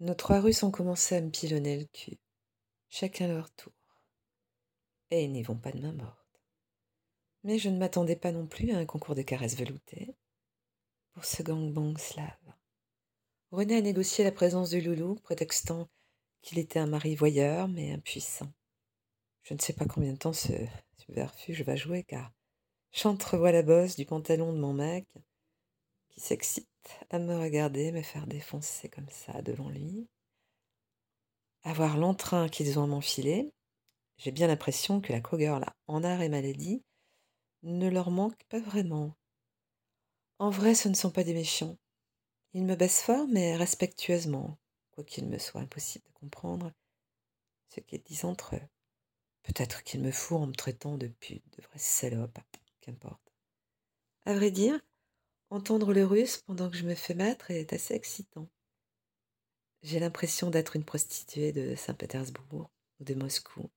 [0.00, 2.18] Nos trois Russes ont commencé à me pilonner le cul,
[2.88, 3.72] chacun leur tour.
[5.10, 6.40] Et ils n'y vont pas de main morte.
[7.42, 10.14] Mais je ne m'attendais pas non plus à un concours de caresses veloutées
[11.14, 12.54] pour ce gangbang slave.
[13.50, 15.88] René a négocié la présence du loulou, prétextant
[16.42, 18.52] qu'il était un mari voyeur, mais impuissant.
[19.42, 20.52] Je ne sais pas combien de temps ce
[20.98, 22.32] subverfuge va jouer, car
[22.92, 25.08] j'entrevois la bosse du pantalon de mon mec
[26.18, 26.66] qui s'excite
[27.10, 30.08] à me regarder me faire défoncer comme ça devant lui.
[31.62, 33.52] À voir l'entrain qu'ils ont à m'enfiler,
[34.16, 35.20] j'ai bien l'impression que la
[35.60, 36.82] là, en art et maladie,
[37.62, 39.14] ne leur manque pas vraiment.
[40.40, 41.78] En vrai, ce ne sont pas des méchants.
[42.52, 44.58] Ils me baissent fort, mais respectueusement,
[44.90, 46.72] quoiqu'il me soit impossible de comprendre
[47.68, 48.68] ce qu'ils disent entre eux.
[49.44, 52.38] Peut-être qu'ils me fourrent en me traitant de pute, de vraie salope,
[52.80, 53.32] qu'importe.
[54.24, 54.80] À vrai dire,
[55.50, 58.48] Entendre le russe pendant que je me fais mettre est assez excitant.
[59.82, 62.70] J'ai l'impression d'être une prostituée de Saint-Pétersbourg
[63.00, 63.70] ou de Moscou,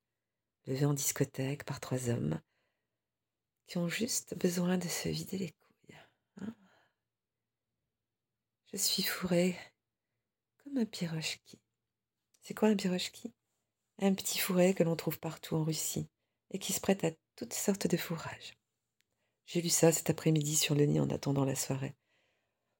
[0.65, 2.41] levée en discothèque par trois hommes
[3.67, 5.97] qui ont juste besoin de se vider les couilles.
[6.41, 6.53] Hein.
[8.73, 9.57] je suis fourrée
[10.57, 11.57] comme un pirochki.
[12.41, 13.31] C'est quoi un pirochki?
[13.99, 16.09] Un petit fourré que l'on trouve partout en Russie
[16.49, 18.57] et qui se prête à toutes sortes de fourrages.
[19.51, 21.93] J'ai lu ça cet après-midi sur le nid en attendant la soirée,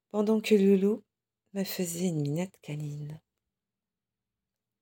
[0.08, 1.04] pendant que Loulou
[1.52, 3.20] me faisait une minette câline.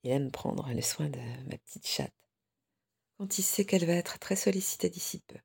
[0.04, 2.14] Il aime prendre le soin de ma petite chatte,
[3.18, 5.40] quand il sait qu'elle va être très sollicitée d'ici peu.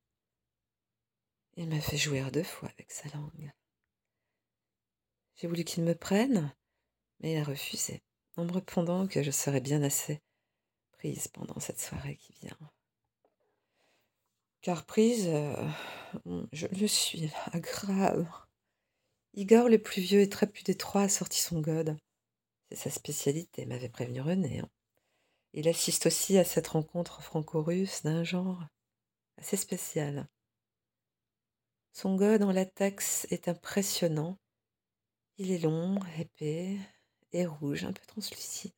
[1.57, 3.51] Il m'a fait jouer deux fois avec sa langue.
[5.37, 6.55] J'ai voulu qu'il me prenne,
[7.21, 8.03] mais il a refusé,
[8.35, 10.21] en me répondant que je serais bien assez
[10.91, 12.59] prise pendant cette soirée qui vient.
[14.61, 15.67] Car prise, euh,
[16.51, 18.27] je le suis là, grave.
[19.33, 21.97] Igor, le plus vieux et très plus détroit, a sorti son god.
[22.69, 24.59] C'est sa spécialité, m'avait prévenu René.
[24.59, 24.69] Hein.
[25.53, 28.63] Il assiste aussi à cette rencontre franco-russe d'un genre
[29.37, 30.27] assez spécial.
[31.93, 34.37] Son god en latex est impressionnant.
[35.37, 36.77] Il est long, épais
[37.31, 38.73] et rouge, un peu translucide.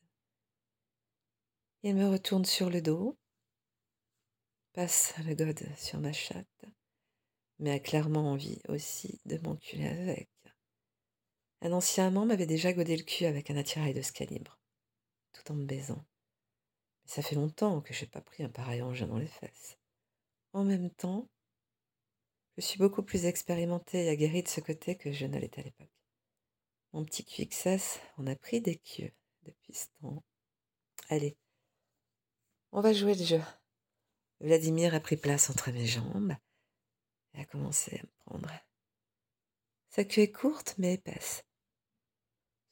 [1.83, 3.17] Il me retourne sur le dos,
[4.73, 6.65] passe le god sur ma chatte,
[7.59, 10.29] mais a clairement envie aussi de m'enculer avec.
[11.61, 14.59] Un ancien amant m'avait déjà godé le cul avec un attirail de ce calibre,
[15.33, 16.05] tout en me baisant.
[17.03, 19.77] Mais ça fait longtemps que je n'ai pas pris un pareil engin dans les fesses.
[20.53, 21.27] En même temps,
[22.57, 25.63] je suis beaucoup plus expérimentée et aguerrie de ce côté que je ne l'étais à
[25.63, 25.91] l'époque.
[26.93, 29.11] Mon petit QXS on a pris des queues
[29.43, 30.23] depuis ce temps.
[31.09, 31.37] Allez,
[32.71, 33.41] on va jouer le jeu.
[34.39, 36.35] Vladimir a pris place entre mes jambes
[37.33, 38.51] et a commencé à me prendre.
[39.89, 41.43] Sa queue est courte mais épaisse.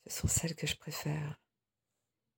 [0.06, 1.40] Ce sont celles que je préfère.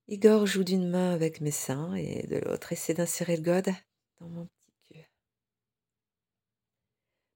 [0.08, 3.70] Igor joue d'une main avec mes seins et de l'autre essaie d'insérer le god
[4.20, 5.10] dans mon petit cul.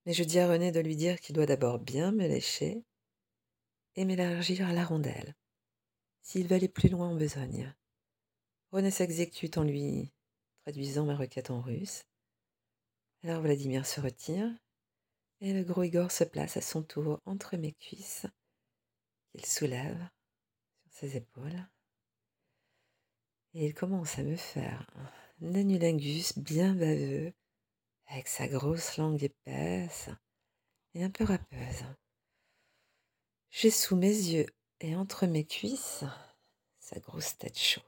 [0.06, 2.86] Mais je dis à René de lui dire qu'il doit d'abord bien me lécher
[3.96, 5.36] et m'élargir à la rondelle,
[6.22, 7.75] s'il veut aller plus loin en besogne.
[8.72, 10.13] René s'exécute en lui
[10.62, 12.06] traduisant ma requête en russe.
[13.24, 14.50] Alors Vladimir se retire,
[15.41, 18.28] et le gros Igor se place à son tour entre mes cuisses,
[19.31, 20.07] qu'il soulève
[20.84, 21.68] sur ses épaules.
[23.53, 24.88] Et il commence à me faire
[25.41, 27.34] un anulingus bien baveux,
[28.06, 30.09] avec sa grosse langue épaisse
[30.94, 31.85] et un peu râpeuse.
[33.50, 34.47] J'ai sous mes yeux
[34.80, 36.03] et entre mes cuisses
[36.80, 37.84] sa grosse tête chaude.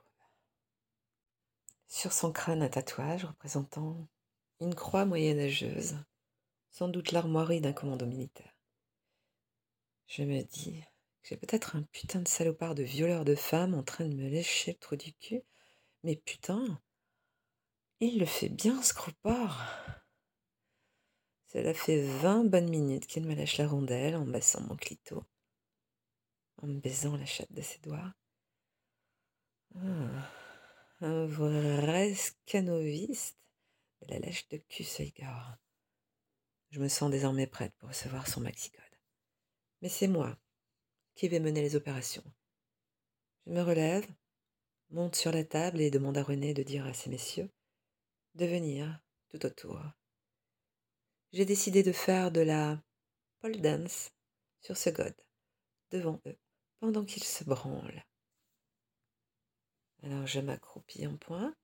[1.87, 4.07] Sur son crâne un tatouage représentant
[4.59, 5.97] une croix moyenâgeuse,
[6.73, 8.53] sans doute l'armoirie d'un commando militaire.
[10.07, 10.81] Je me dis
[11.21, 14.27] que j'ai peut-être un putain de salopard de violeur de femmes en train de me
[14.27, 15.43] lécher le trou du cul,
[16.03, 16.81] mais putain,
[17.99, 18.93] il le fait bien ce.
[21.47, 25.23] Cela fait vingt bonnes minutes qu'il me lâche la rondelle en baissant mon clito,
[26.57, 28.13] en me baisant la chatte de ses doigts.
[29.75, 30.29] Ah
[31.01, 33.37] un vrai scanoviste
[34.01, 34.85] de la lèche de cul,
[36.73, 38.81] Je me sens désormais prête pour recevoir son maxicode.
[39.83, 40.35] Mais c'est moi
[41.13, 42.23] qui vais mener les opérations.
[43.45, 44.07] Je me relève,
[44.89, 47.51] monte sur la table et demande à René de dire à ces messieurs
[48.33, 48.99] de venir
[49.29, 49.79] tout autour.
[51.31, 52.81] J'ai décidé de faire de la
[53.41, 54.09] pole dance
[54.59, 55.13] sur ce god,
[55.91, 56.39] devant eux,
[56.79, 58.03] pendant qu'ils se branlent.
[60.01, 61.55] Alors je m'accroupis en pointe,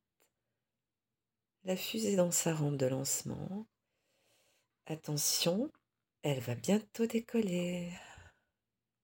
[1.64, 3.66] la fusée dans sa rampe de lancement.
[4.90, 5.72] Attention,
[6.24, 7.94] elle va bientôt décoller.